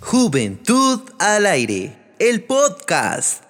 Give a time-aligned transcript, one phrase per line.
[0.00, 3.44] Juventud al aire, el podcast.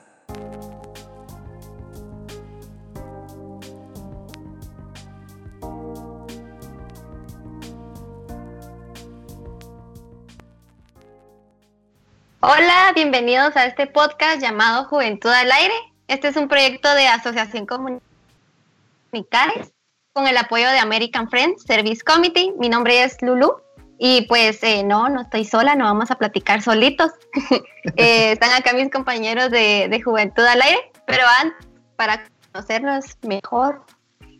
[12.40, 15.74] Hola, bienvenidos a este podcast llamado Juventud al Aire.
[16.08, 19.75] Este es un proyecto de Asociación Comunicares
[20.16, 22.54] con el apoyo de American Friends Service Committee.
[22.58, 23.56] Mi nombre es Lulu
[23.98, 27.12] y pues eh, no, no estoy sola, no vamos a platicar solitos.
[27.94, 33.84] Eh, están acá mis compañeros de, Juventud al Aire, pero antes, para conocernos mejor,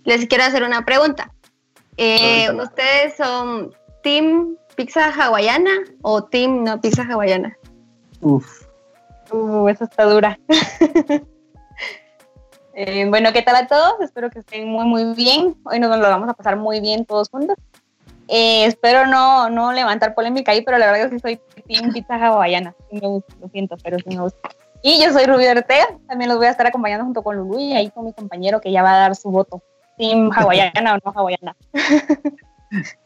[0.02, 1.32] les quiero hacer una pregunta.
[1.96, 5.70] Eh, ¿Ustedes son Team Pizza Hawaiana
[6.02, 7.56] o Team No Pizza Hawaiana?
[8.20, 8.66] Uf.
[9.30, 10.36] Uh, esa está dura.
[12.78, 13.94] Eh, bueno, ¿qué tal a todos?
[14.02, 15.54] Espero que estén muy, muy bien.
[15.64, 17.56] Hoy nos lo vamos a pasar muy bien todos juntos.
[18.28, 22.16] Eh, espero no, no levantar polémica ahí, pero la verdad es que soy team pizza
[22.16, 22.74] hawaiana.
[22.90, 24.50] Sí me gusta, lo siento, pero sí me gusta.
[24.82, 27.72] Y yo soy Rubio Ortega, también los voy a estar acompañando junto con Lulu y
[27.72, 29.62] ahí con mi compañero que ya va a dar su voto.
[29.96, 31.56] Team hawaiana o no hawaiana.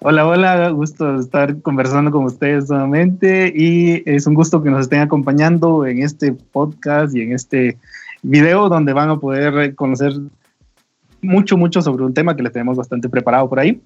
[0.01, 5.01] Hola, hola, gusto estar conversando con ustedes nuevamente y es un gusto que nos estén
[5.01, 7.77] acompañando en este podcast y en este
[8.23, 10.13] video donde van a poder conocer
[11.23, 13.81] mucho, mucho sobre un tema que les tenemos bastante preparado por ahí.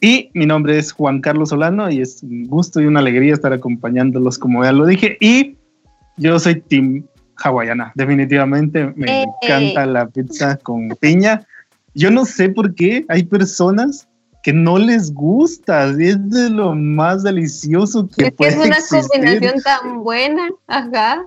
[0.00, 3.52] Y mi nombre es Juan Carlos Solano y es un gusto y una alegría estar
[3.52, 5.16] acompañándolos, como ya lo dije.
[5.20, 5.56] Y
[6.16, 7.04] yo soy Team
[7.36, 11.46] Hawaiana, definitivamente me eh, encanta la pizza con piña.
[11.94, 14.08] Yo no sé por qué hay personas
[14.42, 19.62] que no les gusta, es de lo más delicioso que es puede Es una combinación
[19.62, 21.24] tan buena, ajá.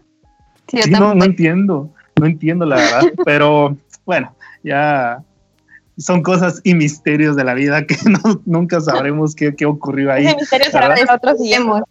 [0.90, 5.22] no, no entiendo, no entiendo la verdad, pero bueno, ya
[5.98, 7.96] son cosas y misterios de la vida que
[8.46, 10.26] nunca sabremos qué, qué ocurrió ahí.
[10.26, 10.96] Ese misterio será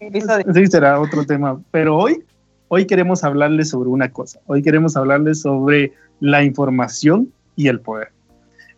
[0.00, 0.44] episodio.
[0.52, 2.22] Sí, será otro tema, pero hoy,
[2.68, 8.12] hoy queremos hablarles sobre una cosa, hoy queremos hablarles sobre la información y el poder.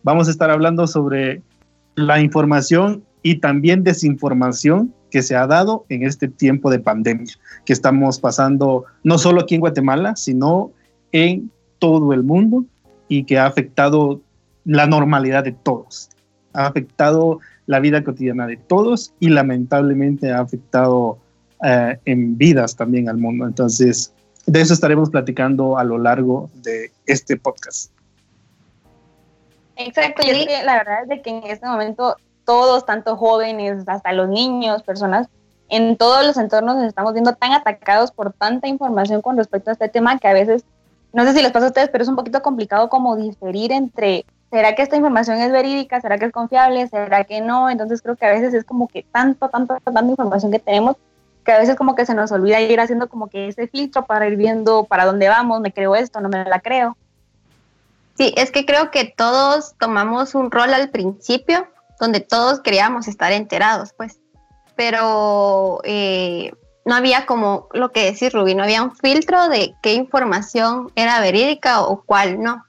[0.03, 1.43] Vamos a estar hablando sobre
[1.97, 7.33] la información y también desinformación que se ha dado en este tiempo de pandemia
[7.65, 10.73] que estamos pasando no solo aquí en Guatemala, sino
[11.13, 12.65] en todo el mundo
[13.09, 14.21] y que ha afectado
[14.65, 16.11] la normalidad de todos.
[16.53, 21.19] Ha afectado la vida cotidiana de todos y lamentablemente ha afectado
[21.65, 23.47] eh, en vidas también al mundo.
[23.47, 24.13] Entonces,
[24.47, 27.91] de eso estaremos platicando a lo largo de este podcast.
[29.77, 33.87] Exacto, y es que la verdad es de que en este momento todos, tanto jóvenes,
[33.87, 35.29] hasta los niños, personas,
[35.69, 39.73] en todos los entornos nos estamos viendo tan atacados por tanta información con respecto a
[39.73, 40.65] este tema que a veces,
[41.13, 44.25] no sé si les pasa a ustedes, pero es un poquito complicado como diferir entre,
[44.51, 46.01] ¿será que esta información es verídica?
[46.01, 46.89] ¿Será que es confiable?
[46.89, 47.71] ¿Será que no?
[47.71, 50.97] Entonces creo que a veces es como que tanto, tanto, tanta información que tenemos
[51.47, 54.27] que a veces como que se nos olvida ir haciendo como que ese filtro para
[54.27, 56.97] ir viendo para dónde vamos, me creo esto, no me la creo.
[58.19, 61.69] Sí, es que creo que todos tomamos un rol al principio
[62.01, 64.19] donde todos queríamos estar enterados, pues,
[64.75, 66.53] pero eh,
[66.87, 71.21] no había como lo que decir Ruby, no había un filtro de qué información era
[71.21, 72.65] verídica o cuál no.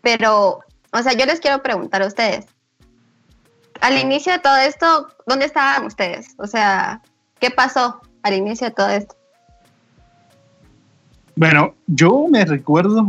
[0.00, 0.60] Pero,
[0.92, 2.46] o sea, yo les quiero preguntar a ustedes,
[3.80, 6.36] al inicio de todo esto, ¿dónde estaban ustedes?
[6.38, 7.02] O sea,
[7.40, 9.16] ¿qué pasó al inicio de todo esto?
[11.34, 13.08] Bueno, yo me recuerdo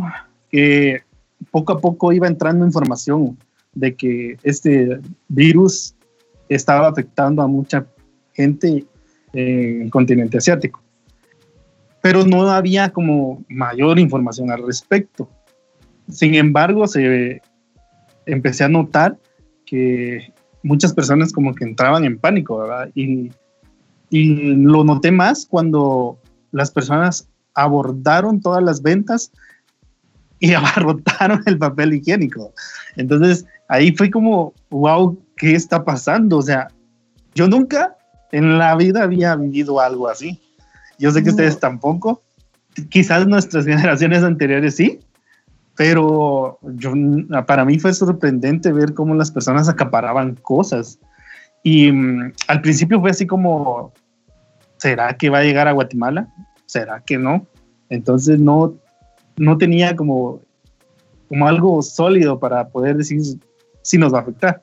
[0.49, 1.03] que
[1.51, 3.37] poco a poco iba entrando información
[3.73, 5.93] de que este virus
[6.49, 7.85] estaba afectando a mucha
[8.33, 8.87] gente
[9.33, 10.81] en el continente asiático.
[12.01, 15.29] Pero no había como mayor información al respecto.
[16.09, 17.41] Sin embargo, se
[18.25, 19.17] empecé a notar
[19.65, 22.89] que muchas personas como que entraban en pánico, ¿verdad?
[22.95, 23.31] Y,
[24.09, 26.17] y lo noté más cuando
[26.51, 29.31] las personas abordaron todas las ventas
[30.39, 32.53] y abarrotaron el papel higiénico.
[32.95, 36.37] Entonces ahí fue como, wow, ¿qué está pasando?
[36.37, 36.67] O sea,
[37.35, 37.95] yo nunca
[38.31, 40.41] en la vida había vivido algo así.
[40.97, 42.21] Yo sé que ustedes tampoco.
[42.89, 44.99] Quizás nuestras generaciones anteriores sí,
[45.75, 46.93] pero yo,
[47.47, 50.99] para mí fue sorprendente ver cómo las personas acaparaban cosas.
[51.63, 53.93] Y mm, al principio fue así como,
[54.77, 56.27] ¿será que va a llegar a Guatemala?
[56.65, 57.47] ¿Será que no?
[57.89, 58.75] Entonces no
[59.39, 60.41] no tenía como,
[61.29, 63.21] como algo sólido para poder decir
[63.81, 64.61] si nos va a afectar.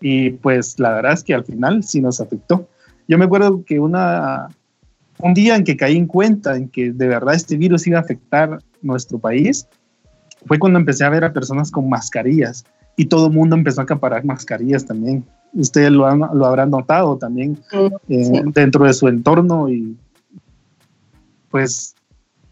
[0.00, 2.68] Y pues la verdad es que al final sí nos afectó.
[3.08, 4.48] Yo me acuerdo que una,
[5.18, 8.02] un día en que caí en cuenta en que de verdad este virus iba a
[8.02, 9.66] afectar nuestro país,
[10.46, 12.64] fue cuando empecé a ver a personas con mascarillas
[12.96, 15.24] y todo el mundo empezó a acaparar mascarillas también.
[15.54, 17.58] ustedes lo, han, lo habrán notado también
[18.08, 19.96] eh, dentro de su entorno y
[21.50, 21.94] pues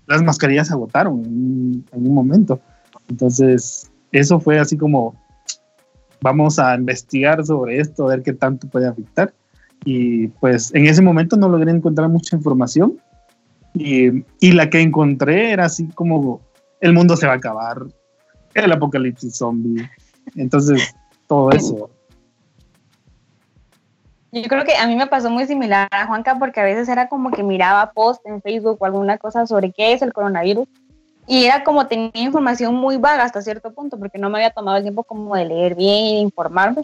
[0.07, 2.61] las mascarillas se agotaron en, un momento.
[3.09, 5.15] Entonces, eso fue así como,
[6.21, 9.35] vamos a investigar sobre esto, a ver qué tanto puede afectar.
[9.85, 13.01] Y pues en ese momento no logré encontrar mucha información.
[13.75, 16.41] Y, y la que encontré era así como,
[16.81, 17.83] el mundo se va a acabar,
[18.55, 19.89] el apocalipsis zombie.
[20.35, 20.95] Entonces,
[21.27, 21.91] todo eso.
[24.33, 27.09] Yo creo que a mí me pasó muy similar a Juanca porque a veces era
[27.09, 30.69] como que miraba post en Facebook o alguna cosa sobre qué es el coronavirus
[31.27, 34.77] y era como tenía información muy vaga hasta cierto punto porque no me había tomado
[34.77, 36.83] el tiempo como de leer bien y informarme.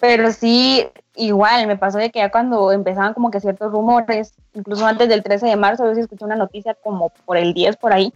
[0.00, 4.86] Pero sí, igual me pasó de que ya cuando empezaban como que ciertos rumores, incluso
[4.86, 7.92] antes del 13 de marzo, yo sí escuché una noticia como por el 10 por
[7.92, 8.12] ahí,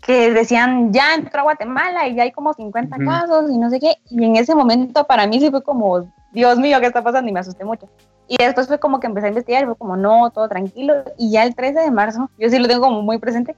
[0.00, 3.80] que decían ya entró a Guatemala y ya hay como 50 casos y no sé
[3.80, 3.96] qué.
[4.10, 7.28] Y en ese momento para mí sí fue como, Dios mío, ¿qué está pasando?
[7.28, 7.88] Y me asusté mucho.
[8.28, 10.94] Y después fue como que empecé a investigar y fue como, no, todo tranquilo.
[11.16, 13.56] Y ya el 13 de marzo, yo sí lo tengo como muy presente,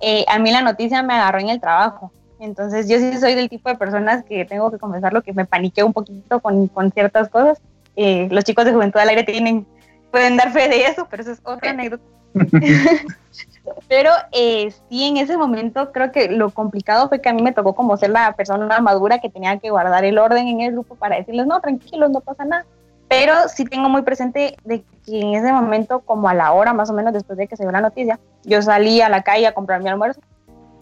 [0.00, 2.12] eh, a mí la noticia me agarró en el trabajo.
[2.40, 5.86] Entonces yo sí soy del tipo de personas que tengo que confesar que me paniqueo
[5.86, 7.60] un poquito con, con ciertas cosas.
[7.96, 9.66] Eh, los chicos de Juventud al Aire tienen,
[10.10, 12.04] pueden dar fe de eso, pero eso es otra anécdota.
[13.88, 17.52] pero eh, sí, en ese momento creo que lo complicado fue que a mí me
[17.52, 20.94] tocó como ser la persona madura que tenía que guardar el orden en el grupo
[20.94, 22.64] para decirles, no, tranquilos, no pasa nada
[23.10, 26.90] pero sí tengo muy presente de que en ese momento, como a la hora más
[26.90, 29.52] o menos después de que se dio la noticia, yo salí a la calle a
[29.52, 30.20] comprar mi almuerzo.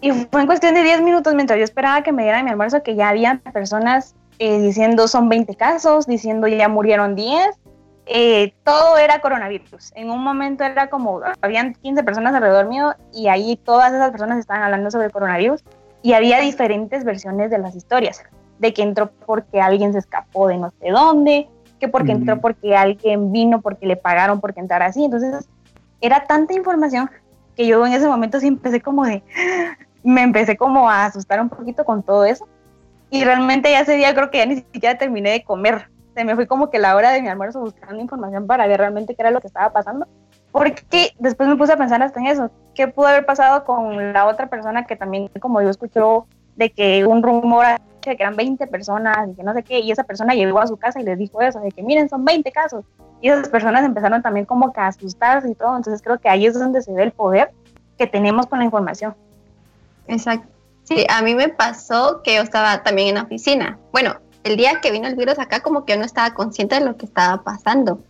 [0.03, 2.83] Y fue en cuestión de 10 minutos mientras yo esperaba que me dieran mi almuerzo
[2.83, 7.59] que ya había personas eh, diciendo son 20 casos, diciendo ya murieron 10,
[8.07, 9.93] eh, todo era coronavirus.
[9.95, 14.39] En un momento era como, habían 15 personas alrededor mío y ahí todas esas personas
[14.39, 15.63] estaban hablando sobre coronavirus
[16.03, 18.23] y había diferentes versiones de las historias,
[18.59, 21.49] de que entró porque alguien se escapó de no sé dónde,
[21.79, 25.05] que porque entró porque alguien vino, porque le pagaron porque entrara así.
[25.05, 25.49] Entonces,
[26.01, 27.11] era tanta información
[27.57, 29.23] que yo en ese momento sí empecé como de,
[30.03, 32.49] me empecé como a asustar un poquito con todo eso.
[33.11, 35.89] Y realmente ya ese día creo que ya ni siquiera terminé de comer.
[36.15, 39.15] Se me fue como que la hora de mi almuerzo buscando información para ver realmente
[39.15, 40.07] qué era lo que estaba pasando.
[40.53, 42.51] Porque después me puse a pensar hasta en eso.
[42.75, 46.27] ¿Qué pudo haber pasado con la otra persona que también, como yo escuchó,
[46.57, 47.65] de que un rumor
[48.01, 50.77] que eran 20 personas y que no sé qué, y esa persona llegó a su
[50.77, 52.85] casa y les dijo eso, de que miren, son 20 casos.
[53.21, 56.47] Y esas personas empezaron también como que a asustarse y todo, entonces creo que ahí
[56.47, 57.51] es donde se ve el poder
[57.97, 59.15] que tenemos con la información.
[60.07, 60.49] Exacto.
[60.89, 63.79] Sí, a mí me pasó que yo estaba también en la oficina.
[63.93, 66.81] Bueno, el día que vino el virus acá como que yo no estaba consciente de
[66.81, 68.03] lo que estaba pasando,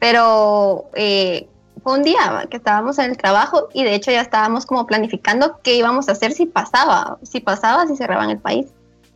[0.00, 1.48] pero eh,
[1.84, 5.60] fue un día que estábamos en el trabajo y de hecho ya estábamos como planificando
[5.62, 8.66] qué íbamos a hacer si pasaba, si pasaba, si cerraban el país.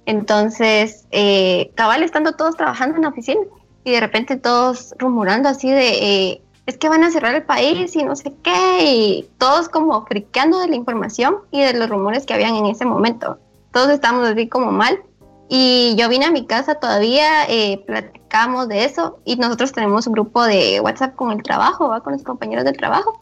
[0.07, 3.41] Entonces, eh, cabal estando todos trabajando en la oficina
[3.83, 7.97] y de repente todos rumorando así de, eh, es que van a cerrar el país
[7.97, 12.25] y no sé qué, y todos como friqueando de la información y de los rumores
[12.25, 13.39] que habían en ese momento.
[13.73, 15.03] Todos estábamos así como mal.
[15.49, 20.13] Y yo vine a mi casa todavía, eh, platicamos de eso y nosotros tenemos un
[20.13, 22.03] grupo de WhatsApp con el trabajo, ¿va?
[22.03, 23.19] con los compañeros del trabajo.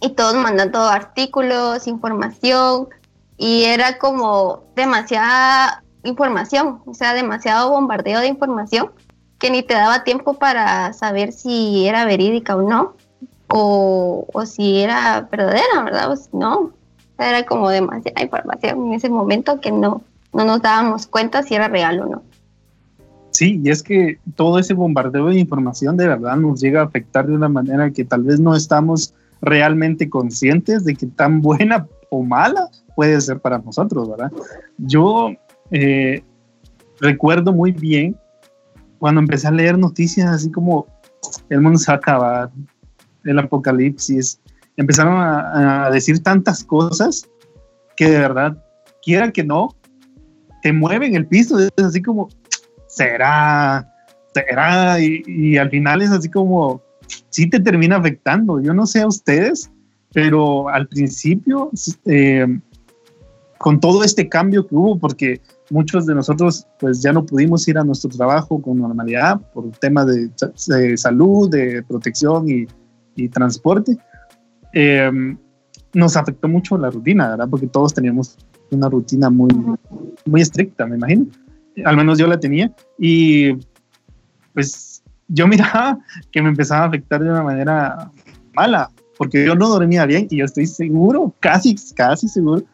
[0.00, 2.88] Y todos mandando artículos, información,
[3.36, 8.90] y era como demasiada información, o sea, demasiado bombardeo de información
[9.38, 12.94] que ni te daba tiempo para saber si era verídica o no,
[13.48, 16.10] o, o si era verdadera, ¿verdad?
[16.10, 16.72] O si no,
[17.18, 21.68] era como demasiada información en ese momento que no, no nos dábamos cuenta si era
[21.68, 22.22] real o no.
[23.30, 27.26] Sí, y es que todo ese bombardeo de información de verdad nos llega a afectar
[27.26, 32.22] de una manera que tal vez no estamos realmente conscientes de que tan buena o
[32.22, 34.32] mala puede ser para nosotros, ¿verdad?
[34.78, 35.30] Yo
[35.70, 36.22] eh,
[37.00, 38.16] recuerdo muy bien
[38.98, 40.86] cuando empecé a leer noticias así como
[41.48, 42.50] el mundo se va a acabar,
[43.24, 44.40] el apocalipsis,
[44.76, 47.28] empezaron a, decir tantas cosas
[47.96, 48.64] que de verdad,
[49.02, 49.74] quiera que no,
[50.62, 52.28] te mueven el piso, es así como,
[52.86, 53.92] será,
[54.34, 56.82] será, y, y al final es así como,
[57.30, 58.60] sí te termina afectando.
[58.60, 59.70] Yo no sé a ustedes,
[60.12, 61.70] pero al principio,
[62.06, 62.46] eh,
[63.58, 65.40] con todo este cambio que hubo, porque
[65.70, 70.06] muchos de nosotros pues ya no pudimos ir a nuestro trabajo con normalidad por temas
[70.06, 70.30] de,
[70.68, 72.66] de, salud, de protección y,
[73.16, 73.98] y transporte,
[74.72, 75.10] eh,
[75.94, 77.48] nos afectó mucho la rutina, ¿verdad?
[77.50, 78.36] Porque todos teníamos
[78.70, 79.50] una rutina muy,
[80.26, 81.26] muy estricta, me imagino.
[81.84, 82.72] Al menos yo la tenía.
[82.98, 83.54] Y
[84.52, 85.98] pues yo miraba
[86.30, 88.10] que me empezaba a afectar de una manera
[88.54, 92.64] mala, porque yo no dormía bien y yo estoy seguro, casi, casi seguro,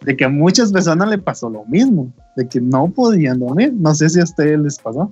[0.00, 3.72] de que a muchas personas le pasó lo mismo, de que no podían dormir.
[3.74, 5.08] No sé si a ustedes les pasó.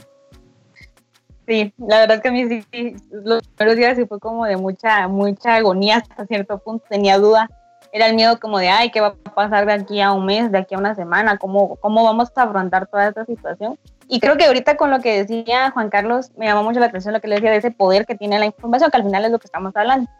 [1.46, 4.56] Sí, la verdad es que a mí sí, los primeros días sí fue como de
[4.56, 7.50] mucha, mucha agonía hasta cierto punto, tenía duda,
[7.92, 10.50] era el miedo como de, ay, ¿qué va a pasar de aquí a un mes,
[10.50, 11.36] de aquí a una semana?
[11.36, 13.78] ¿Cómo, cómo vamos a afrontar toda esta situación?
[14.08, 17.14] Y creo que ahorita con lo que decía Juan Carlos, me llamó mucho la atención
[17.14, 19.30] lo que le decía de ese poder que tiene la información, que al final es
[19.30, 20.10] lo que estamos hablando.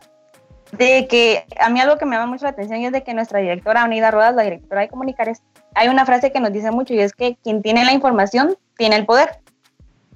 [0.78, 3.40] De que a mí algo que me llama mucho la atención es de que nuestra
[3.40, 5.42] directora, Unida Rodas, la directora de Comunicares,
[5.74, 8.96] hay una frase que nos dice mucho y es que quien tiene la información tiene
[8.96, 9.40] el poder.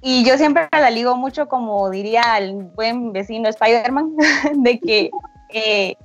[0.01, 4.15] Y yo siempre la ligo mucho, como diría el buen vecino Spider-Man,
[4.55, 5.11] de que
[5.49, 5.95] eh,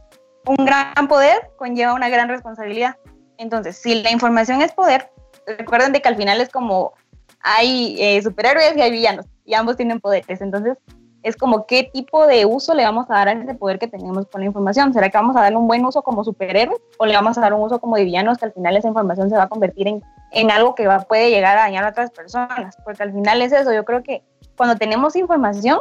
[0.47, 2.97] un gran poder conlleva una gran responsabilidad.
[3.39, 5.11] Entonces, si la información es poder,
[5.47, 6.93] recuerden de que al final es como
[7.41, 10.41] hay eh, superhéroes y hay villanos, y ambos tienen poderes.
[10.41, 10.79] Entonces,
[11.25, 14.27] es como qué tipo de uso le vamos a dar a ese poder que tenemos
[14.27, 14.93] con la información.
[14.93, 17.55] ¿Será que vamos a darle un buen uso como superhéroes o le vamos a dar
[17.55, 20.03] un uso como de villanos que al final esa información se va a convertir en,
[20.33, 22.77] en algo que va, puede llegar a dañar a otras personas?
[22.85, 23.73] Porque al final es eso.
[23.73, 24.23] Yo creo que
[24.57, 25.79] cuando tenemos información,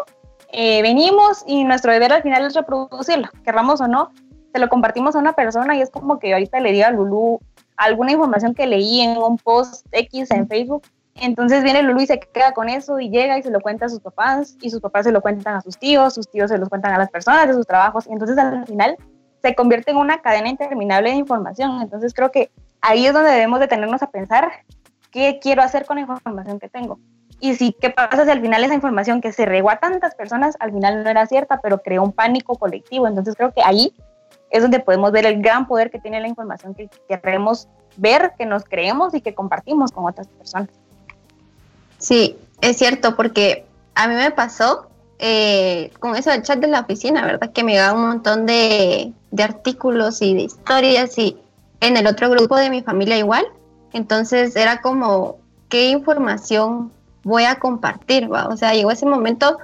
[0.53, 4.11] eh, venimos y nuestro deber al final es reproducirla, querramos o no,
[4.53, 7.39] se lo compartimos a una persona y es como que ahorita le diga a Lulu
[7.75, 10.83] alguna información que leí en un post X en Facebook
[11.15, 13.89] entonces viene Lulu y se queda con eso y llega y se lo cuenta a
[13.89, 16.67] sus papás y sus papás se lo cuentan a sus tíos, sus tíos se lo
[16.67, 18.97] cuentan a las personas de sus trabajos y entonces al final
[19.41, 21.81] se convierte en una cadena interminable de información.
[21.81, 22.51] Entonces creo que
[22.81, 24.49] ahí es donde debemos detenernos a pensar
[25.11, 26.99] qué quiero hacer con la información que tengo.
[27.39, 30.55] Y si, ¿qué pasa si al final esa información que se regó a tantas personas
[30.59, 33.05] al final no era cierta, pero creó un pánico colectivo?
[33.05, 33.93] Entonces creo que ahí
[34.49, 36.89] es donde podemos ver el gran poder que tiene la información que
[37.21, 37.67] queremos
[37.97, 40.69] ver, que nos creemos y que compartimos con otras personas.
[42.03, 44.87] Sí, es cierto, porque a mí me pasó
[45.19, 47.53] eh, con eso del chat de la oficina, ¿verdad?
[47.53, 51.37] Que me da un montón de, artículos y de historias y
[51.79, 53.45] en el otro grupo de mi familia igual.
[53.93, 55.37] Entonces era como,
[55.69, 56.91] ¿qué información
[57.23, 58.31] voy a compartir?
[58.31, 58.49] ¿va?
[58.49, 59.57] O sea, llegó ese momento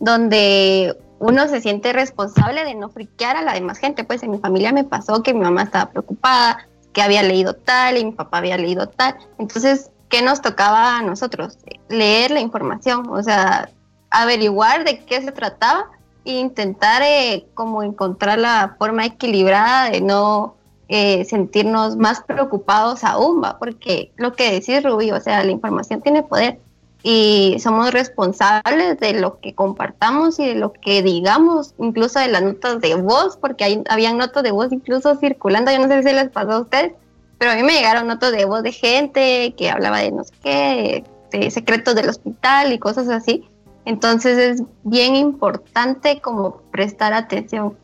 [0.00, 4.02] donde uno se siente responsable de no friquear a la demás gente.
[4.02, 7.98] Pues en mi familia me pasó que mi mamá estaba preocupada, que había leído tal
[7.98, 9.14] y mi papá había leído tal.
[9.38, 11.58] Entonces ¿qué nos tocaba a nosotros?
[11.88, 13.70] Leer la información, o sea,
[14.10, 15.90] averiguar de qué se trataba
[16.24, 20.56] e intentar eh, como encontrar la forma equilibrada de no
[20.88, 23.58] eh, sentirnos más preocupados aún, ¿va?
[23.58, 26.58] porque lo que decís Rubí, o sea, la información tiene poder
[27.02, 32.42] y somos responsables de lo que compartamos y de lo que digamos, incluso de las
[32.42, 36.12] notas de voz, porque hay, habían notas de voz incluso circulando, yo no sé si
[36.12, 36.92] les pasó a ustedes,
[37.38, 40.34] pero a mí me llegaron notas de voz de gente que hablaba de no sé
[40.42, 43.44] qué, de secretos del hospital y cosas así.
[43.84, 47.74] Entonces es bien importante como prestar atención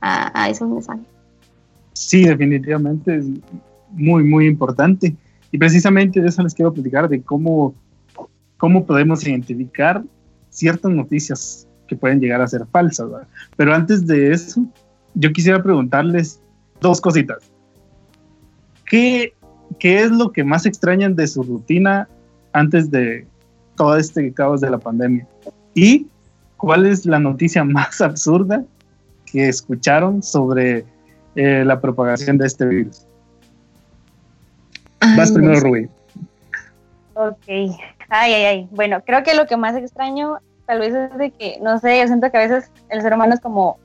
[0.00, 1.06] a, esos mensajes.
[1.94, 3.24] Sí, definitivamente es
[3.92, 5.16] muy, muy importante.
[5.50, 7.74] Y precisamente de eso les quiero platicar, de cómo,
[8.58, 10.02] cómo podemos identificar
[10.50, 13.08] ciertas noticias que pueden llegar a ser falsas.
[13.56, 14.66] Pero antes de eso,
[15.14, 16.42] yo quisiera preguntarles
[16.80, 17.53] dos cositas.
[18.86, 19.34] ¿Qué,
[19.80, 22.08] es lo que más extrañan de su rutina
[22.52, 23.26] antes de
[23.76, 25.26] todo este caos de la pandemia?
[25.74, 26.06] ¿Y
[26.56, 28.64] cuál es la noticia más absurda
[29.26, 30.84] que escucharon sobre
[31.34, 33.06] eh, la propagación de este virus?
[35.16, 35.88] Vas primero, Rubí.
[37.14, 37.46] Ok.
[38.08, 38.68] Ay, ay, ay.
[38.70, 42.06] Bueno, creo que lo que más extraño tal vez es de que, no sé, yo
[42.06, 43.78] siento que a veces el ser humano es como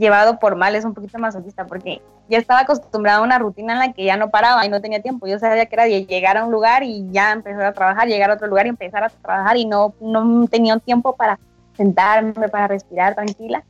[0.00, 3.78] llevado por mal, es un poquito masoquista, porque ya estaba acostumbrada a una rutina en
[3.78, 5.26] la que ya no paraba y no tenía tiempo.
[5.26, 8.30] Yo sabía que era de llegar a un lugar y ya empezar a trabajar, llegar
[8.30, 11.38] a otro lugar y empezar a trabajar y no, no tenía tiempo para
[11.76, 13.62] sentarme, para respirar tranquila.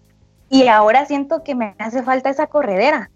[0.48, 3.10] Y ahora siento que me hace falta esa corredera.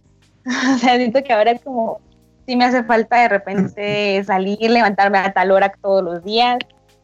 [0.75, 2.01] o sea, siento que ahora es como,
[2.47, 6.59] sí me hace falta de repente salir, levantarme a tal hora todos los días,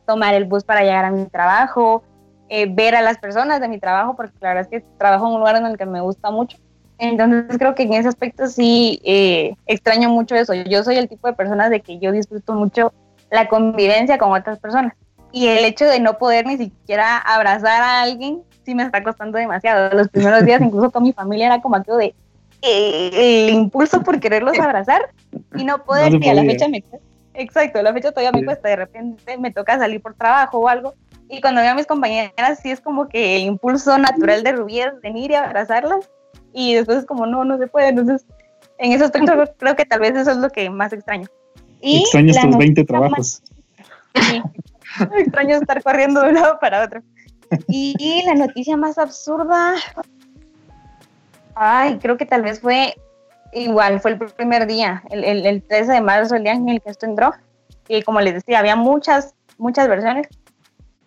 [0.06, 2.02] tomar el bus para llegar a mi trabajo,
[2.52, 5.34] eh, ver a las personas de mi trabajo, porque la verdad es que trabajo en
[5.34, 6.58] un lugar en el que me gusta mucho.
[6.98, 10.52] Entonces creo que en ese aspecto sí eh, extraño mucho eso.
[10.52, 12.92] Yo soy el tipo de persona de que yo disfruto mucho
[13.30, 14.94] la convivencia con otras personas.
[15.30, 19.38] Y el hecho de no poder ni siquiera abrazar a alguien sí me está costando
[19.38, 19.96] demasiado.
[19.96, 22.14] Los primeros días incluso con mi familia era como aquello de
[22.62, 25.10] eh, el impulso por quererlos abrazar
[25.54, 27.06] y no poder, y a la fecha me cuesta.
[27.32, 28.68] Exacto, a la fecha todavía me cuesta.
[28.68, 30.94] De repente me toca salir por trabajo o algo
[31.30, 34.80] y cuando veo a mis compañeras, sí es como que el impulso natural de Rubí
[34.80, 36.10] es venir y abrazarlas.
[36.52, 37.88] Y después es como, no, no se puede.
[37.88, 38.26] Entonces,
[38.78, 41.28] en ese aspecto creo que tal vez eso es lo que más extraño.
[41.80, 43.42] Y Extrañas tus 20 trabajos.
[44.14, 44.42] Sí,
[45.18, 47.00] extraño estar corriendo de un lado para otro.
[47.68, 49.74] Y, la noticia más absurda,
[51.54, 52.94] ay, creo que tal vez fue
[53.52, 56.80] igual, fue el primer día, el, el, el 13 de marzo, el día en el
[56.80, 57.32] que esto entró.
[57.88, 60.28] Y como les decía, había muchas, muchas versiones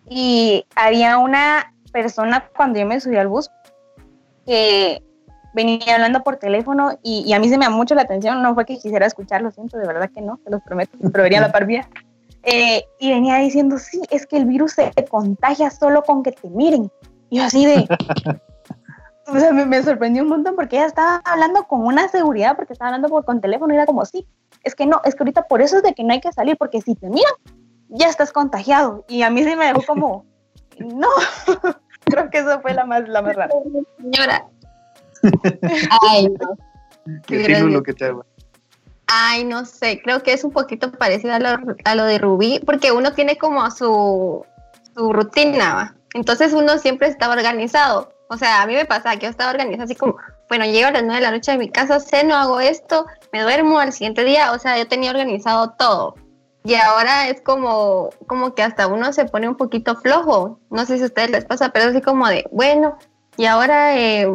[0.08, 3.50] y había una persona cuando yo me subí al bus
[4.46, 5.02] que
[5.54, 8.66] venía hablando por teléfono y, a mí se me da mucho la atención, no fue
[8.66, 11.52] que quisiera escucharlo, siento, de verdad que no, te los prometo, pero venía a la
[11.52, 11.88] par mía.
[12.42, 16.50] Eh, y venía diciendo, sí, es que el virus se contagia solo con que te
[16.50, 16.90] miren.
[17.30, 17.88] Y yo así de...
[19.26, 22.88] o sea, me, sorprendió un montón porque ella estaba hablando con una seguridad, porque estaba
[22.88, 24.26] hablando por, con teléfono y era como, sí,
[24.62, 26.56] es que no, es que ahorita por eso es de que no hay que salir,
[26.58, 27.32] porque si te miran,
[27.94, 29.04] ya estás contagiado.
[29.08, 30.26] Y a mí se me dejó como,
[30.78, 31.08] no,
[32.04, 33.52] creo que eso fue la más, la más rara.
[33.98, 34.46] Señora.
[36.10, 36.56] Ay, no.
[37.26, 38.12] Qué lo que te
[39.06, 41.50] Ay, no sé, creo que es un poquito parecido a lo,
[41.84, 44.44] a lo de Rubí, porque uno tiene como su,
[44.94, 48.14] su rutina, entonces uno siempre estaba organizado.
[48.28, 50.16] O sea, a mí me pasa que yo estaba organizada así como,
[50.48, 53.42] bueno, llego a las nueve de la noche de mi casa, ceno, hago esto, me
[53.42, 56.14] duermo al siguiente día, o sea, yo tenía organizado todo.
[56.64, 60.60] Y ahora es como, como que hasta uno se pone un poquito flojo.
[60.70, 62.96] No sé si a ustedes les pasa, pero así como de, bueno,
[63.36, 64.26] y ahora eh,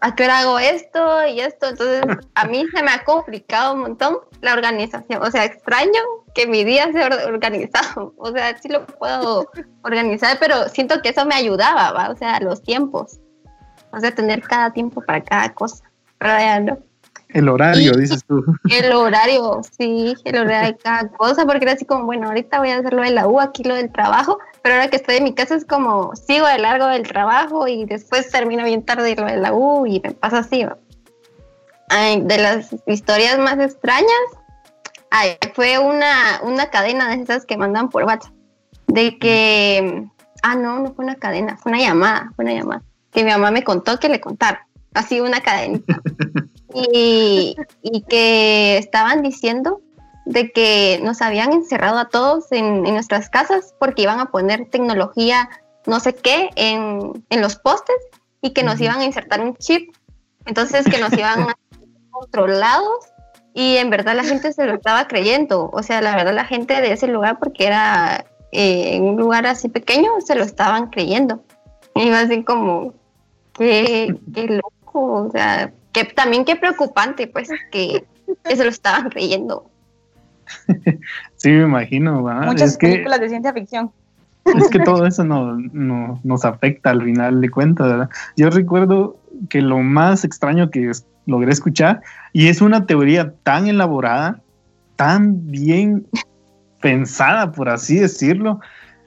[0.00, 1.68] ¿a qué hora hago esto y esto?
[1.68, 2.02] Entonces,
[2.34, 5.22] a mí se me ha complicado un montón la organización.
[5.22, 6.00] O sea, extraño
[6.34, 8.14] que mi día sea organizado.
[8.18, 9.50] O sea, sí lo puedo
[9.82, 12.10] organizar, pero siento que eso me ayudaba, ¿va?
[12.10, 13.20] O sea, los tiempos.
[13.92, 15.84] O sea, tener cada tiempo para cada cosa.
[16.18, 16.78] Pero ya no.
[17.28, 18.44] El horario, dices tú.
[18.70, 22.70] El horario, sí, el horario de cada cosa, porque era así como, bueno, ahorita voy
[22.70, 25.24] a hacer lo de la U, aquí lo del trabajo, pero ahora que estoy en
[25.24, 29.26] mi casa es como, sigo de largo del trabajo y después termino bien tarde lo
[29.26, 30.64] de la U y me pasa así.
[30.64, 34.06] de las historias más extrañas,
[35.54, 38.32] fue una, una cadena de esas que mandan por WhatsApp,
[38.86, 40.06] de que,
[40.42, 43.50] ah, no, no fue una cadena, fue una llamada, fue una llamada, que mi mamá
[43.50, 44.60] me contó que le contaron,
[44.94, 46.00] así una cadenita.
[46.76, 47.56] y,
[48.08, 49.80] que estaban diciendo
[50.24, 55.48] de que nos habían encerrado a todos en, nuestras casas porque iban a poner tecnología
[55.86, 57.96] no sé qué en, los postes
[58.42, 59.94] y que nos iban a insertar un chip.
[60.44, 61.54] Entonces que nos iban a
[62.10, 63.06] controlados
[63.54, 65.70] y en verdad la gente se lo estaba creyendo.
[65.72, 69.46] O sea, la verdad la gente de ese lugar, porque era eh, en un lugar
[69.46, 71.42] así pequeño, se lo estaban creyendo.
[71.94, 72.92] Y iba así como,
[73.54, 75.26] qué, qué loco.
[75.26, 78.04] O sea, que también qué preocupante, pues, que,
[78.44, 79.70] se lo estaban creyendo.
[81.36, 82.20] Sí, me imagino.
[82.20, 83.90] Muchas películas de ciencia ficción.
[84.44, 85.56] Es que todo eso no,
[86.22, 88.10] nos afecta al final de cuentas, ¿verdad?
[88.36, 89.16] Yo recuerdo
[89.48, 90.92] que lo más extraño que
[91.24, 94.40] logré escuchar, y es una teoría tan elaborada,
[94.94, 96.06] tan bien
[96.80, 98.60] pensada, por así decirlo,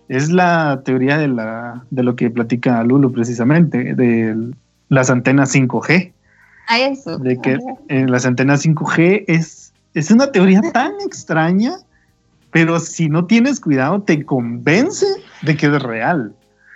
[0.10, 4.52] es la teoría de, la, de lo que platica Lulu precisamente, de
[4.90, 6.14] las antenas 5G
[7.20, 11.74] de que en las antenas 5G es, es una teoría tan extraña,
[12.52, 15.06] pero si no tienes cuidado te convence
[15.42, 16.34] de que es real.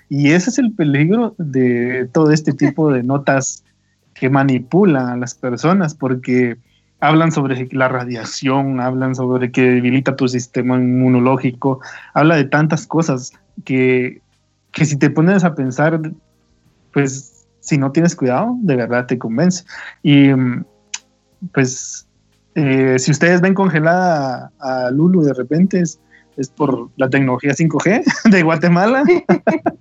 [0.09, 3.63] Y ese es el peligro de todo este tipo de notas
[4.13, 6.57] que manipulan a las personas, porque
[6.99, 11.81] hablan sobre la radiación, hablan sobre que debilita tu sistema inmunológico,
[12.13, 13.33] habla de tantas cosas
[13.65, 14.21] que,
[14.71, 15.99] que si te pones a pensar,
[16.93, 17.32] pues
[17.63, 19.63] si no tienes cuidado, de verdad te convence.
[20.03, 20.31] Y
[21.53, 22.05] pues
[22.55, 25.99] eh, si ustedes ven congelada a, Lulu de repente es,
[26.57, 29.03] por la tecnología 5G de Guatemala.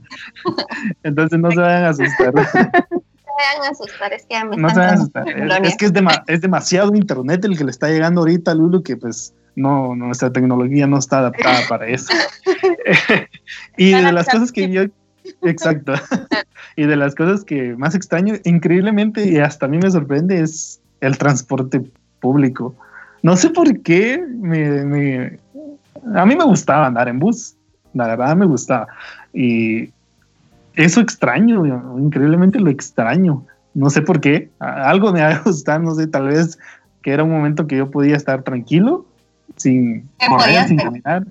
[1.02, 2.32] Entonces no se vayan a asustar.
[2.32, 5.28] No se vayan a asustar, es que no se vayan a asustar.
[5.64, 9.34] Es, que es, demasiado internet el que le está llegando ahorita a Lulu que pues
[9.56, 12.14] no, nuestra tecnología no está adaptada para eso.
[13.76, 14.84] y de las cosas que yo
[15.42, 15.92] Exacto.
[16.76, 20.80] y de las cosas que más extraño, increíblemente, y hasta a mí me sorprende, es
[21.00, 21.82] el transporte
[22.20, 22.74] público.
[23.22, 25.38] No sé por qué me,
[26.14, 27.54] a mí me gustaba andar en bus,
[27.94, 28.88] la verdad me gustaba.
[29.32, 29.90] Y
[30.74, 31.64] eso extraño,
[31.98, 33.44] increíblemente lo extraño.
[33.74, 36.58] No sé por qué, algo me ha gustado, no sé, tal vez
[37.02, 39.04] que era un momento que yo podía estar tranquilo,
[39.56, 41.24] sin correr, sin caminar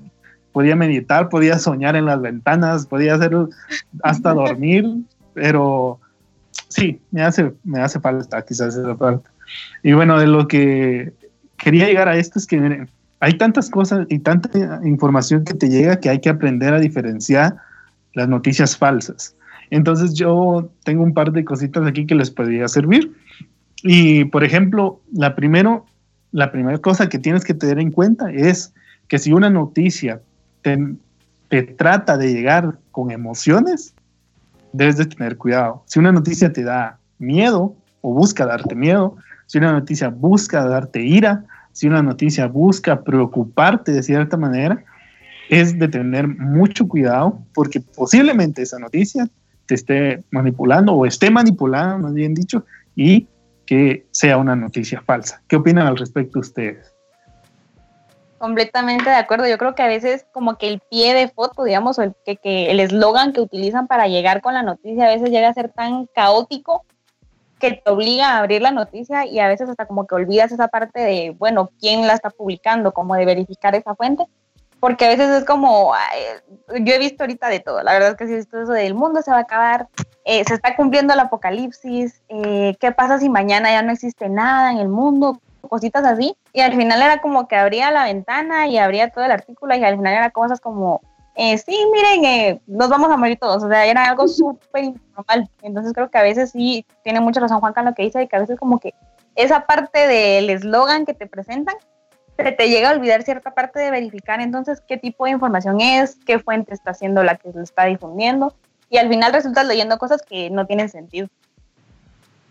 [0.51, 3.35] podía meditar, podía soñar en las ventanas, podía hacer
[4.03, 4.85] hasta dormir,
[5.33, 5.99] pero
[6.67, 9.29] sí, me hace, me hace falta quizás esa parte.
[9.83, 11.13] Y bueno, de lo que
[11.57, 15.69] quería llegar a esto es que miren, hay tantas cosas y tanta información que te
[15.69, 17.55] llega que hay que aprender a diferenciar
[18.13, 19.35] las noticias falsas.
[19.69, 23.13] Entonces yo tengo un par de cositas aquí que les podría servir.
[23.83, 25.85] Y por ejemplo, la primero,
[26.31, 28.73] la primera cosa que tienes que tener en cuenta es
[29.07, 30.21] que si una noticia
[30.61, 33.93] te, trata de llegar con emociones,
[34.73, 35.83] debes de tener cuidado.
[35.85, 39.15] Si una noticia te da miedo o busca darte miedo,
[39.47, 41.43] si una noticia busca darte ira,
[41.73, 44.83] si una noticia busca preocuparte de cierta manera,
[45.49, 49.27] es de tener mucho cuidado porque posiblemente esa noticia
[49.65, 53.27] te esté manipulando o esté manipulada, más bien dicho, y
[53.65, 55.41] que sea una noticia falsa.
[55.47, 56.93] ¿Qué opinan al respecto ustedes?
[58.41, 59.47] Completamente de acuerdo.
[59.47, 62.37] Yo creo que a veces como que el pie de foto, digamos, o el que,
[62.37, 65.69] que el eslogan que utilizan para llegar con la noticia a veces llega a ser
[65.69, 66.83] tan caótico
[67.59, 70.69] que te obliga a abrir la noticia y a veces hasta como que olvidas esa
[70.69, 74.25] parte de, bueno, quién la está publicando, como de verificar esa fuente,
[74.79, 75.93] porque a veces es como,
[76.79, 78.95] yo he visto ahorita de todo, la verdad es que sí he visto eso del
[78.95, 79.87] mundo se va a acabar,
[80.25, 84.71] eh, se está cumpliendo el apocalipsis, eh, qué pasa si mañana ya no existe nada
[84.71, 85.39] en el mundo,
[85.71, 89.31] cositas así, y al final era como que abría la ventana y abría todo el
[89.31, 90.99] artículo y al final era cosas como,
[91.35, 93.63] eh, sí, miren, eh, nos vamos a morir todos.
[93.63, 95.49] O sea, era algo súper informal.
[95.61, 98.27] Entonces creo que a veces sí tiene mucha razón Juanca en lo que dice, de
[98.27, 98.93] que a veces como que
[99.35, 101.75] esa parte del eslogan que te presentan,
[102.37, 106.17] se te llega a olvidar cierta parte de verificar entonces qué tipo de información es,
[106.25, 108.53] qué fuente está haciendo la que lo está difundiendo.
[108.89, 111.29] Y al final resultas leyendo cosas que no tienen sentido.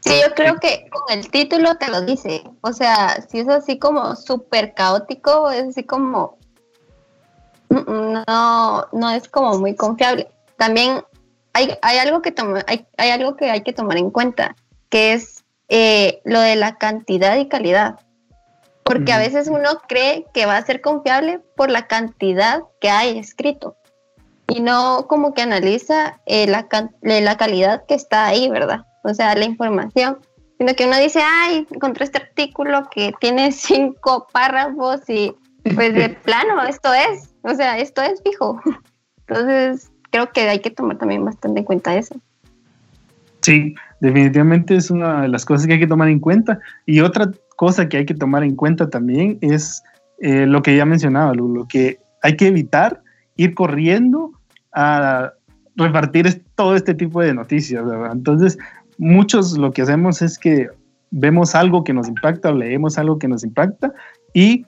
[0.00, 2.42] Sí, yo creo que con el título te lo dice.
[2.62, 6.38] O sea, si es así como súper caótico, es así como
[7.68, 10.28] no, no es como muy confiable.
[10.56, 11.02] También
[11.52, 12.34] hay, hay algo que
[12.66, 14.56] hay, hay, algo que hay que tomar en cuenta,
[14.88, 18.00] que es eh, lo de la cantidad y calidad.
[18.82, 23.18] Porque a veces uno cree que va a ser confiable por la cantidad que hay
[23.18, 23.76] escrito
[24.48, 26.66] y no como que analiza eh, la,
[27.02, 28.84] la calidad que está ahí, ¿verdad?
[29.02, 30.18] O sea, la información
[30.60, 35.34] sino que uno dice, ay, encontré este artículo que tiene cinco párrafos y
[35.74, 37.34] pues de plano, esto es.
[37.42, 38.60] O sea, esto es fijo.
[39.26, 42.14] Entonces, creo que hay que tomar también bastante en cuenta eso.
[43.40, 46.60] Sí, definitivamente es una de las cosas que hay que tomar en cuenta.
[46.84, 49.82] Y otra cosa que hay que tomar en cuenta también es
[50.18, 53.02] eh, lo que ya mencionaba, lo que hay que evitar
[53.36, 54.32] ir corriendo
[54.74, 55.32] a
[55.74, 58.12] repartir todo este tipo de noticias, ¿verdad?
[58.12, 58.58] Entonces,
[59.00, 60.68] muchos lo que hacemos es que
[61.10, 63.92] vemos algo que nos impacta o leemos algo que nos impacta
[64.34, 64.66] y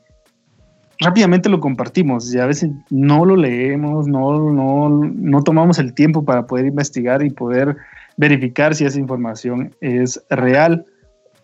[0.99, 6.25] rápidamente lo compartimos y a veces no lo leemos, no, no, no tomamos el tiempo
[6.25, 7.77] para poder investigar y poder
[8.16, 10.87] verificar si esa información es real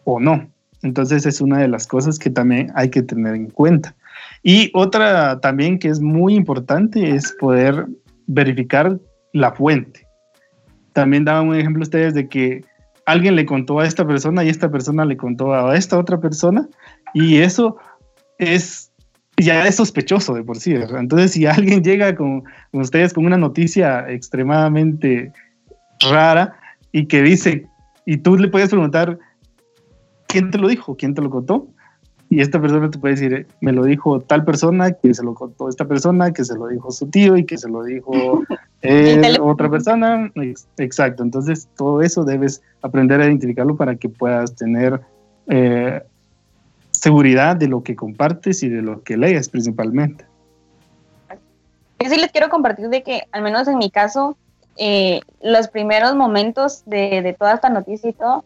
[0.05, 0.49] o no.
[0.83, 3.95] Entonces es una de las cosas que también hay que tener en cuenta.
[4.43, 7.87] Y otra también que es muy importante es poder
[8.27, 8.99] verificar
[9.35, 10.07] la fuente.
[10.95, 12.65] También daban un ejemplo ustedes de que
[13.09, 16.69] alguien le contó a esta persona y esta persona le contó a esta otra persona
[17.15, 17.79] y eso
[18.39, 18.93] es
[19.39, 20.75] ya es sospechoso de por sí.
[20.75, 25.33] Entonces, si alguien llega con, ustedes con una noticia extremadamente
[26.11, 26.55] rara
[26.93, 27.67] y que dice,
[28.05, 29.19] y tú le puedes preguntar,
[30.27, 30.97] ¿quién te lo dijo?
[30.97, 31.69] ¿Quién te lo contó?
[32.31, 35.71] Y esta persona te puede decir, me lo dijo tal persona, que se lo contó
[35.71, 38.45] esta persona, que se lo dijo su tío y que se lo dijo
[39.41, 40.31] otra persona.
[40.77, 45.01] Exacto, entonces todo eso debes aprender a identificarlo para que puedas tener
[45.49, 46.03] eh,
[46.91, 50.25] seguridad de lo que compartes y de lo que lees principalmente.
[52.01, 54.37] Yo sí les quiero compartir de que, al menos en mi caso,
[54.77, 58.45] eh, los primeros momentos de, de, toda esta noticia y todo,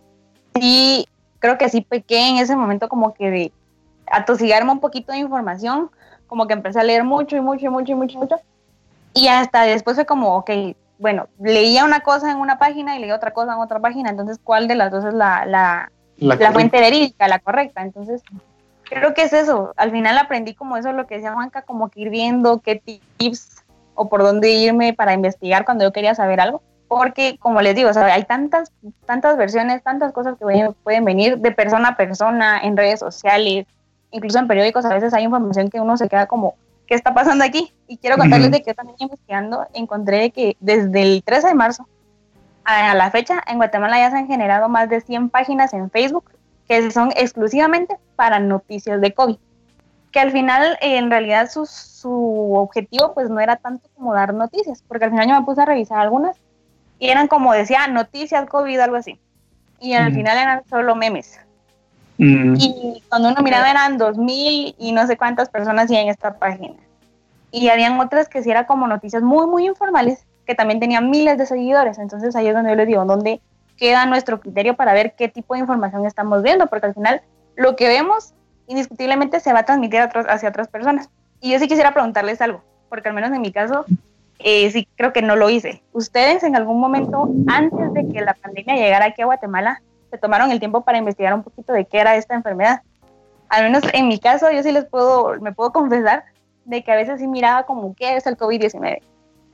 [0.54, 1.06] sí,
[1.38, 3.52] creo que sí pequé en ese momento como que de
[4.10, 5.90] atosigarme un poquito de información,
[6.26, 8.36] como que empecé a leer mucho y mucho y mucho y mucho, mucho,
[9.14, 10.50] y hasta después fue como, ok,
[10.98, 14.38] bueno, leía una cosa en una página y leía otra cosa en otra página, entonces,
[14.42, 17.82] ¿cuál de las dos es la, la, la, fuente verídica, la correcta.
[17.82, 18.22] Entonces,
[18.84, 19.72] creo que es eso.
[19.76, 22.82] Al final aprendí como eso, lo que decía Juanca, como que ir viendo qué
[23.16, 26.62] tips o por dónde irme para investigar cuando yo quería saber algo.
[26.88, 28.70] Porque, como les digo, hay tantas,
[29.06, 33.66] tantas versiones, tantas cosas que pueden venir de persona a persona, en redes sociales,
[34.10, 36.54] incluso en periódicos, a veces hay información que uno se queda como,
[36.86, 37.72] ¿qué está pasando aquí?
[37.86, 41.88] Y quiero contarles de que también investigando encontré que desde el 13 de marzo
[42.64, 46.30] a la fecha, en Guatemala ya se han generado más de 100 páginas en Facebook
[46.68, 49.36] que son exclusivamente para noticias de COVID.
[50.10, 54.84] Que al final, en realidad, su, su objetivo pues no era tanto como dar noticias,
[54.86, 56.36] porque al final yo me puse a revisar algunas
[56.98, 59.18] y eran como decía, noticias COVID, algo así.
[59.80, 61.40] Y al final eran solo memes.
[62.24, 66.76] Y cuando uno miraba eran 2000 y no sé cuántas personas en esta página.
[67.50, 71.36] Y habían otras que sí eran como noticias muy, muy informales que también tenía miles
[71.36, 71.98] de seguidores.
[71.98, 73.40] Entonces ahí es donde yo les digo, ¿dónde
[73.76, 76.66] queda nuestro criterio para ver qué tipo de información estamos viendo?
[76.68, 77.22] Porque al final
[77.56, 78.34] lo que vemos
[78.68, 81.08] indiscutiblemente se va a transmitir hacia otras personas.
[81.40, 83.84] Y yo sí quisiera preguntarles algo, porque al menos en mi caso
[84.38, 85.82] eh, sí creo que no lo hice.
[85.92, 89.82] ¿Ustedes en algún momento, antes de que la pandemia llegara aquí a Guatemala,
[90.12, 92.82] se tomaron el tiempo para investigar un poquito de qué era esta enfermedad?
[93.48, 96.24] Al menos en mi caso, yo sí les puedo, me puedo confesar
[96.66, 98.98] de que a veces sí miraba como qué es el COVID-19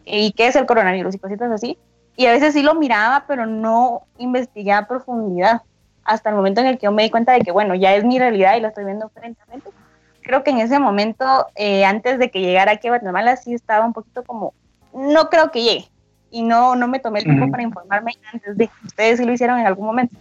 [0.04, 1.78] y qué es el coronavirus y cositas así.
[2.16, 5.62] Y a veces sí lo miraba, pero no investigué a profundidad
[6.02, 8.04] hasta el momento en el que yo me di cuenta de que, bueno, ya es
[8.04, 9.70] mi realidad y lo estoy viendo frente a frente.
[10.22, 13.86] Creo que en ese momento, eh, antes de que llegara aquí a Guatemala, sí estaba
[13.86, 14.54] un poquito como,
[14.92, 15.84] no creo que llegue.
[16.32, 19.32] Y no, no me tomé el tiempo para informarme antes de que ustedes sí lo
[19.32, 20.16] hicieron en algún momento.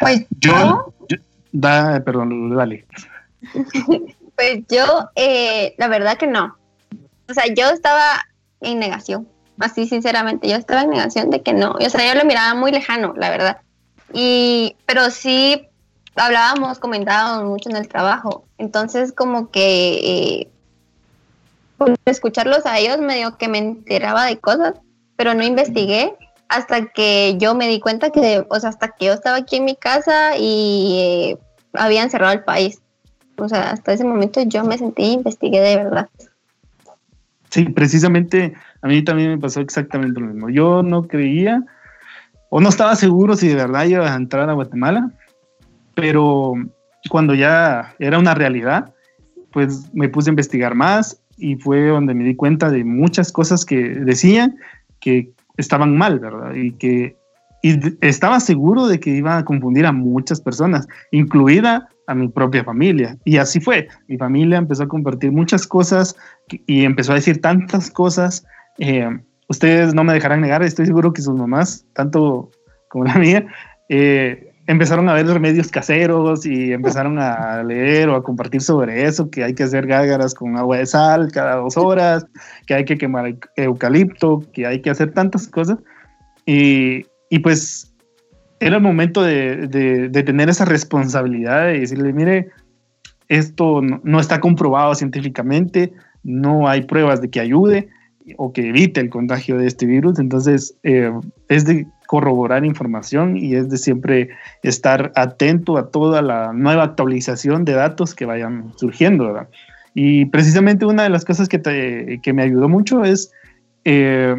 [0.00, 0.94] Pues yo,
[1.52, 2.86] da, perdón, dale.
[4.36, 6.56] pues yo, eh, la verdad que no.
[7.28, 8.26] O sea, yo estaba
[8.60, 9.28] en negación,
[9.58, 11.72] así sinceramente, yo estaba en negación de que no.
[11.72, 13.60] O sea, yo lo miraba muy lejano, la verdad.
[14.12, 15.68] Y, pero sí
[16.14, 18.44] hablábamos, comentábamos mucho en el trabajo.
[18.58, 20.48] Entonces, como que eh,
[21.76, 24.74] por escucharlos a ellos medio que me enteraba de cosas,
[25.16, 26.14] pero no investigué
[26.48, 29.64] hasta que yo me di cuenta que, o sea, hasta que yo estaba aquí en
[29.64, 31.38] mi casa y eh,
[31.72, 32.80] habían cerrado el país.
[33.38, 36.08] O sea, hasta ese momento yo me sentí investigué de verdad.
[37.50, 40.50] Sí, precisamente a mí también me pasó exactamente lo mismo.
[40.50, 41.62] Yo no creía
[42.48, 45.10] o no estaba seguro si de verdad iba a entrar a Guatemala,
[45.94, 46.54] pero
[47.08, 48.92] cuando ya era una realidad,
[49.52, 53.64] pues me puse a investigar más y fue donde me di cuenta de muchas cosas
[53.64, 54.56] que decían
[55.00, 56.54] que estaban mal, ¿verdad?
[56.54, 57.16] Y que
[57.62, 62.62] y estaba seguro de que iba a confundir a muchas personas, incluida a mi propia
[62.62, 63.16] familia.
[63.24, 63.88] Y así fue.
[64.06, 66.14] Mi familia empezó a compartir muchas cosas
[66.48, 68.46] y empezó a decir tantas cosas.
[68.78, 69.08] Eh,
[69.48, 72.50] ustedes no me dejarán negar, estoy seguro que sus mamás, tanto
[72.88, 73.46] como la mía,
[73.88, 79.30] eh, empezaron a ver remedios caseros y empezaron a leer o a compartir sobre eso,
[79.30, 82.26] que hay que hacer gágaras con agua de sal cada dos horas,
[82.66, 85.78] que hay que quemar eucalipto, que hay que hacer tantas cosas.
[86.46, 87.92] Y, y pues
[88.60, 92.48] era el momento de, de, tener esa responsabilidad de decirle, mire,
[93.28, 97.88] esto no, no está comprobado científicamente, no hay pruebas de que ayude,
[98.36, 100.18] o que evite el contagio de este virus.
[100.18, 101.12] Entonces, eh,
[101.48, 104.30] es de corroborar información y es de siempre
[104.62, 109.26] estar atento a toda la nueva actualización de datos que vayan surgiendo.
[109.26, 109.48] ¿verdad?
[109.94, 113.32] Y precisamente una de las cosas que, que me ayudó mucho es
[113.84, 114.34] eh,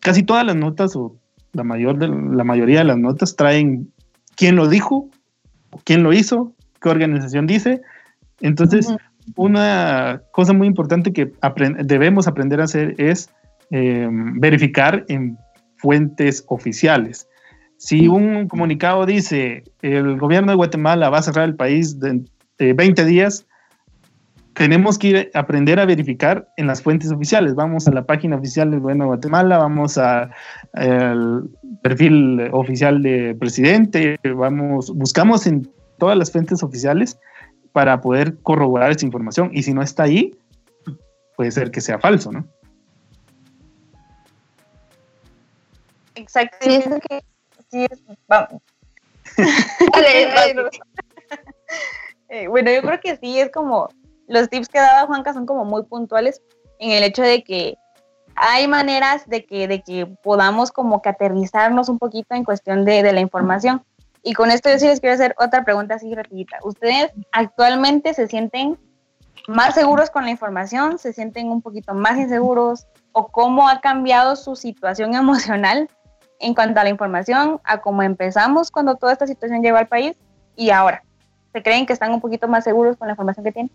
[0.00, 1.16] casi todas las notas o
[1.52, 3.92] la, mayor de, la mayoría de las notas traen
[4.36, 5.08] quién lo dijo,
[5.84, 7.82] quién lo hizo, qué organización dice.
[8.40, 8.88] Entonces,
[9.36, 11.32] una cosa muy importante que
[11.84, 13.30] debemos aprender a hacer es
[13.70, 15.36] em, verificar en
[15.80, 17.26] fuentes oficiales.
[17.76, 22.22] Si un comunicado dice el gobierno de Guatemala va a cerrar el país de,
[22.58, 23.46] 20 días,
[24.52, 27.54] tenemos que ir aprender a verificar en las fuentes oficiales.
[27.54, 30.30] Vamos a la página oficial del gobierno de Guatemala, vamos al
[31.82, 35.66] perfil oficial del presidente, vamos, buscamos en
[35.98, 37.18] todas las fuentes oficiales
[37.72, 39.50] para poder corroborar esa información.
[39.54, 40.36] Y si no está ahí,
[41.34, 42.46] puede ser que sea falso, ¿no?
[46.20, 46.56] Exacto.
[52.48, 53.88] bueno, yo creo que sí, es como
[54.26, 56.42] los tips que daba Juanca son como muy puntuales
[56.78, 57.76] en el hecho de que
[58.36, 63.02] hay maneras de que, de que podamos como que aterrizarnos un poquito en cuestión de,
[63.02, 63.84] de la información.
[64.22, 66.58] Y con esto yo sí les quiero hacer otra pregunta así rapidita.
[66.62, 68.78] ¿Ustedes actualmente se sienten
[69.48, 70.98] más seguros con la información?
[70.98, 72.86] ¿Se sienten un poquito más inseguros?
[73.12, 75.88] ¿O cómo ha cambiado su situación emocional
[76.40, 80.16] en cuanto a la información, a cómo empezamos cuando toda esta situación llegó al país
[80.56, 81.02] y ahora?
[81.52, 83.70] ¿Se creen que están un poquito más seguros con la información que tienen?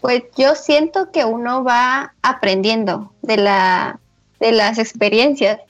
[0.00, 4.00] Pues yo siento que uno va aprendiendo de, la,
[4.40, 5.60] de las experiencias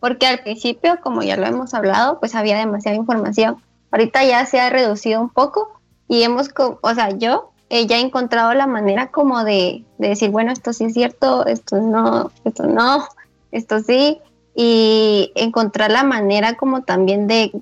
[0.00, 3.56] porque al principio, como ya lo hemos hablado, pues había demasiada información.
[3.90, 8.52] Ahorita ya se ha reducido un poco y hemos, o sea, yo he ya encontrado
[8.52, 13.08] la manera como de, decir, bueno, esto sí es cierto, esto no, esto no,
[13.50, 14.20] esto sí,
[14.54, 17.52] y encontrar la manera como también de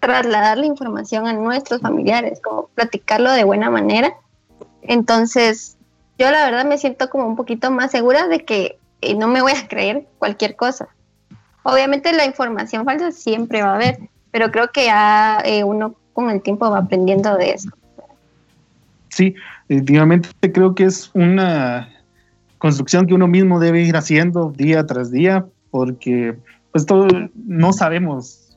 [0.00, 4.14] trasladar la información a nuestros familiares, como platicarlo de buena manera.
[4.82, 5.76] Entonces,
[6.18, 9.42] yo la verdad me siento como un poquito más segura de que eh, no me
[9.42, 10.88] voy a creer cualquier cosa.
[11.62, 13.98] Obviamente la información falsa siempre va a haber,
[14.30, 17.70] pero creo que ya eh, uno con el tiempo va aprendiendo de eso.
[19.08, 19.34] Sí,
[19.68, 21.88] definitivamente creo que es una
[22.58, 26.36] construcción que uno mismo debe ir haciendo día tras día, porque
[26.70, 28.56] pues todo, no sabemos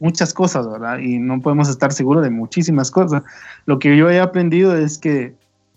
[0.00, 0.98] muchas cosas, ¿verdad?
[0.98, 3.22] Y no podemos estar seguros de muchísimas cosas.
[3.66, 5.34] Lo que yo he aprendido es que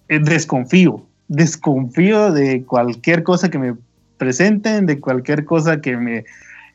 [0.09, 3.75] eh, desconfío, desconfío de cualquier cosa que me
[4.17, 6.25] presenten, de cualquier cosa que me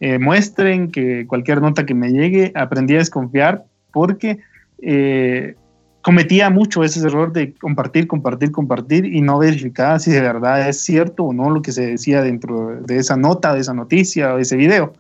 [0.01, 4.39] eh, muestren, que cualquier nota que me llegue, aprendí a desconfiar porque
[4.83, 5.57] eh,
[6.03, 10.81] cometía mucho ese error de compartir, compartir, compartir y no verificar si de verdad es
[10.81, 14.39] cierto o no lo que se decía dentro de esa nota, de esa noticia o
[14.39, 14.93] ese video.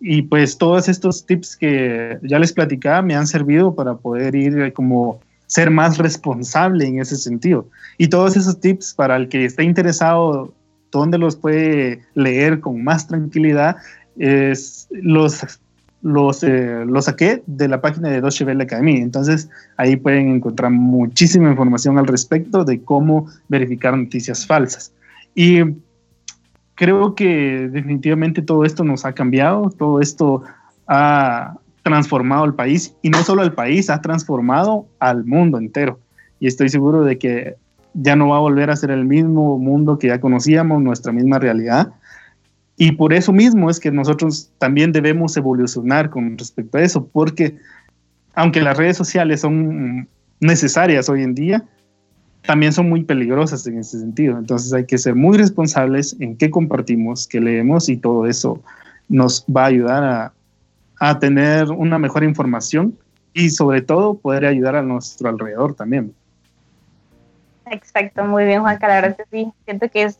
[0.00, 4.72] Y pues todos estos tips que ya les platicaba me han servido para poder ir
[4.72, 7.68] como ser más responsable en ese sentido.
[7.98, 10.52] Y todos esos tips para el que esté interesado,
[10.90, 13.76] ¿dónde los puede leer con más tranquilidad?
[14.18, 15.60] Es los
[16.04, 18.98] los, eh, los saqué de la página de Deutsche Welle Academy.
[18.98, 24.92] Entonces, ahí pueden encontrar muchísima información al respecto de cómo verificar noticias falsas.
[25.34, 25.62] Y
[26.74, 30.42] creo que definitivamente todo esto nos ha cambiado, todo esto
[30.86, 35.98] ha transformado el país y no solo el país, ha transformado al mundo entero.
[36.38, 37.56] Y estoy seguro de que
[37.94, 41.38] ya no va a volver a ser el mismo mundo que ya conocíamos, nuestra misma
[41.38, 41.94] realidad,
[42.76, 47.56] y por eso mismo es que nosotros también debemos evolucionar con respecto a eso, porque
[48.34, 50.08] aunque las redes sociales son
[50.40, 51.64] necesarias hoy en día,
[52.44, 54.36] también son muy peligrosas en ese sentido.
[54.38, 58.60] Entonces hay que ser muy responsables en qué compartimos, qué leemos y todo eso
[59.08, 60.32] nos va a ayudar a,
[60.98, 62.98] a tener una mejor información
[63.32, 66.12] y sobre todo poder ayudar a nuestro alrededor también.
[67.70, 70.18] Exacto, muy bien Juan, la verdad sí, siento que es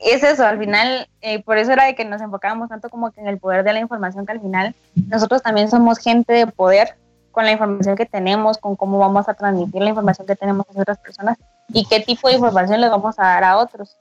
[0.00, 3.20] es eso, al final, eh, por eso era de que nos enfocábamos tanto como que
[3.20, 4.74] en el poder de la información, que al final
[5.08, 6.96] nosotros también somos gente de poder
[7.30, 10.80] con la información que tenemos, con cómo vamos a transmitir la información que tenemos a
[10.80, 13.96] otras personas y qué tipo de información le vamos a dar a otros.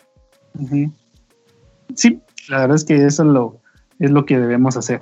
[1.95, 3.59] Sí, la verdad es que eso es lo,
[3.99, 5.01] es lo que debemos hacer.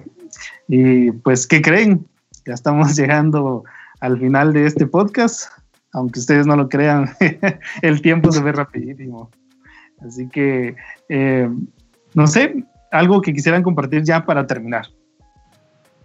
[0.68, 2.08] Y pues, ¿qué creen?
[2.46, 3.64] Ya estamos llegando
[4.00, 5.52] al final de este podcast.
[5.94, 7.10] Aunque ustedes no lo crean,
[7.82, 9.30] el tiempo se ve rapidísimo.
[10.06, 10.76] Así que,
[11.10, 11.50] eh,
[12.14, 14.88] no sé, algo que quisieran compartir ya para terminar.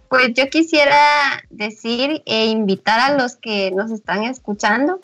[0.09, 0.97] Pues yo quisiera
[1.49, 4.99] decir e invitar a los que nos están escuchando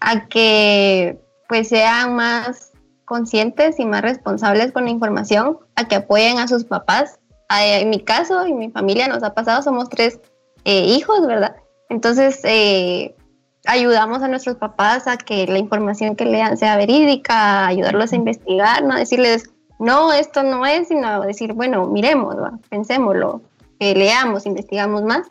[0.00, 2.72] a que pues sean más
[3.04, 7.18] conscientes y más responsables con la información, a que apoyen a sus papás.
[7.50, 10.20] En mi caso, en mi familia nos ha pasado, somos tres
[10.64, 11.56] eh, hijos, ¿verdad?
[11.88, 13.14] Entonces, eh,
[13.68, 18.82] ayudamos a nuestros papás a que la información que lean sea verídica, ayudarlos a investigar,
[18.82, 22.34] no decirles, no, esto no es, sino decir, bueno, miremos,
[22.70, 23.42] pensémoslo,
[23.78, 25.30] que leamos, investigamos más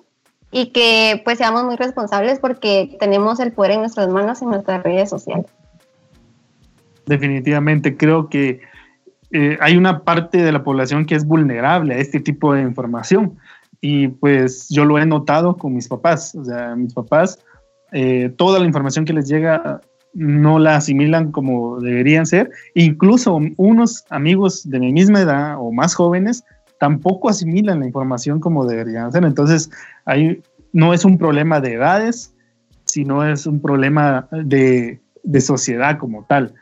[0.51, 4.83] y que pues seamos muy responsables porque tenemos el poder en nuestras manos en nuestras
[4.83, 5.47] redes sociales.
[7.07, 8.61] Definitivamente creo que
[9.31, 13.39] eh, hay una parte de la población que es vulnerable a este tipo de información
[13.81, 17.39] y pues yo lo he notado con mis papás, o sea, mis papás
[17.91, 19.81] eh, toda la información que les llega
[20.13, 22.49] no la asimilan como deberían ser.
[22.73, 26.43] Incluso unos amigos de mi misma edad o más jóvenes
[26.79, 29.23] tampoco asimilan la información como deberían ser.
[29.25, 29.69] Entonces,
[30.73, 32.33] no es un problema de edades,
[32.85, 34.99] sino es un problema de,
[35.39, 36.53] sociedad como tal,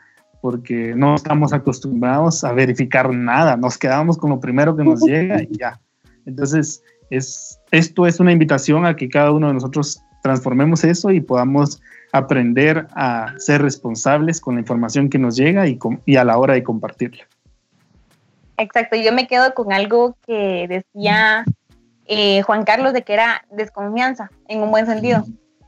[0.42, 5.42] porque no estamos acostumbrados a verificar nada, nos quedamos con lo primero que nos llega
[5.42, 5.80] y ya.
[6.26, 11.20] Entonces, es, esto es una invitación a que cada uno de nosotros transformemos eso y
[11.20, 16.36] podamos aprender a ser responsables con la información que nos llega y, y a la
[16.36, 17.24] hora de compartirla.
[18.56, 21.44] Exacto, yo me quedo con algo que decía
[22.06, 25.22] eh, Juan Carlos de que era desconfianza, en un buen sentido,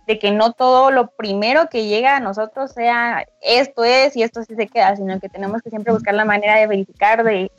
[0.08, 4.42] de que no todo lo primero que llega a nosotros sea esto es y esto
[4.42, 7.52] sí se queda, sino que tenemos que siempre buscar la manera de verificar, de,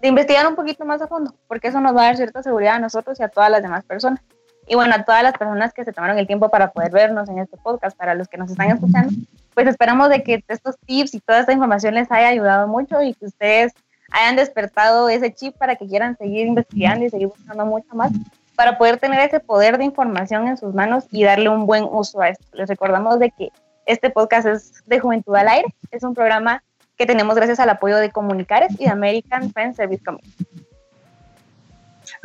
[0.00, 2.76] de investigar un poquito más a fondo, porque eso nos va a dar cierta seguridad
[2.76, 4.20] a nosotros y a todas las demás personas.
[4.66, 7.38] Y bueno, a todas las personas que se tomaron el tiempo para poder vernos en
[7.38, 9.12] este podcast, para los que nos están escuchando,
[9.54, 13.14] pues esperamos de que estos tips y toda esta información les haya ayudado mucho y
[13.14, 13.72] que ustedes
[14.10, 18.12] hayan despertado ese chip para que quieran seguir investigando y seguir buscando mucho más
[18.56, 22.20] para poder tener ese poder de información en sus manos y darle un buen uso
[22.20, 22.44] a esto.
[22.54, 23.50] Les recordamos de que
[23.84, 26.62] este podcast es de Juventud al Aire, es un programa
[26.96, 30.65] que tenemos gracias al apoyo de Comunicares y de American Friends Service Committee.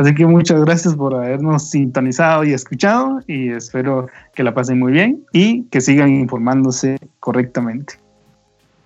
[0.01, 4.93] Así que muchas gracias por habernos sintonizado y escuchado y espero que la pasen muy
[4.93, 7.99] bien y que sigan informándose correctamente.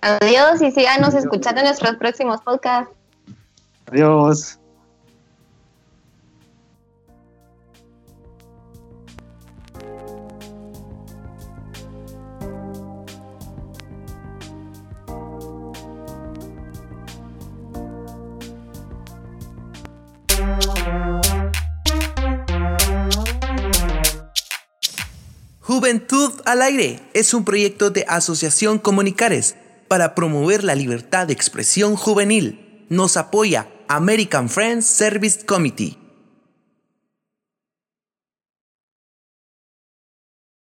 [0.02, 2.92] Adiós y síganos escuchando en nuestros próximos podcasts.
[3.90, 4.58] Adiós.
[25.76, 29.56] Juventud al Aire es un proyecto de Asociación Comunicares
[29.88, 32.86] para promover la libertad de expresión juvenil.
[32.88, 36.05] Nos apoya American Friends Service Committee.